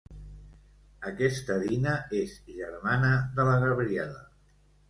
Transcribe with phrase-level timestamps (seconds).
[1.09, 4.27] Aquesta Dina és germana de la Gabriela.